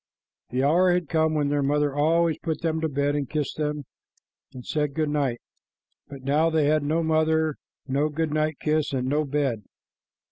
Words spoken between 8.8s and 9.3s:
and no